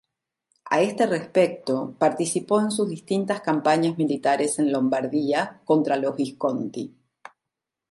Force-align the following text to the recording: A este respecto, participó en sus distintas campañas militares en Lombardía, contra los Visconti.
A 0.65 0.81
este 0.81 1.05
respecto, 1.05 1.93
participó 1.99 2.59
en 2.59 2.71
sus 2.71 2.89
distintas 2.89 3.41
campañas 3.41 3.99
militares 3.99 4.57
en 4.57 4.71
Lombardía, 4.71 5.61
contra 5.63 5.95
los 5.95 6.15
Visconti. 6.15 6.95